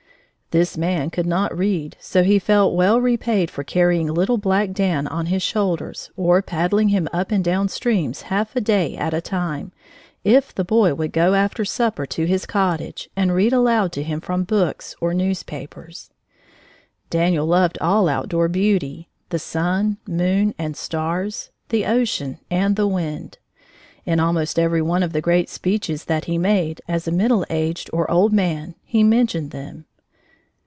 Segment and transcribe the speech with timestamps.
[0.59, 5.07] This man could not read, so he felt well repaid for carrying little black Dan
[5.07, 9.21] on his shoulder, or paddling him up and down streams half a day at a
[9.21, 9.71] time,
[10.25, 14.19] if the boy would go after supper to his cottage and read aloud to him
[14.19, 16.09] from books or newspapers.
[17.09, 23.37] Daniel loved all outdoor beauty, the sun, moon, and stars, the ocean, and the wind.
[24.05, 27.89] In almost every one of the great speeches that he made, as a middle aged,
[27.93, 29.85] or old man, he mentioned them.